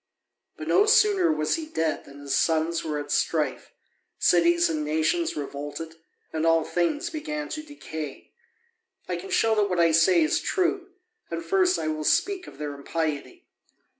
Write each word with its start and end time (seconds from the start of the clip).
But 0.57 0.67
no 0.67 0.87
sooner 0.87 1.31
was 1.31 1.57
he 1.57 1.67
dead 1.67 2.05
than 2.05 2.21
his 2.21 2.35
sons 2.35 2.83
were 2.83 2.97
at 2.97 3.11
strife, 3.11 3.71
cities 4.17 4.67
and 4.67 4.83
nations 4.83 5.35
revolted, 5.37 5.95
and 6.33 6.43
all 6.43 6.63
things 6.63 7.11
began 7.11 7.49
to 7.49 7.61
decay. 7.61 8.31
I 9.07 9.15
can 9.17 9.29
show 9.29 9.53
that 9.53 9.69
what 9.69 9.79
I 9.79 9.91
say 9.91 10.23
is 10.23 10.39
true, 10.39 10.89
and 11.29 11.45
first 11.45 11.77
I 11.77 11.87
will 11.87 12.03
speak 12.03 12.47
of 12.47 12.57
their 12.57 12.73
impiety. 12.73 13.45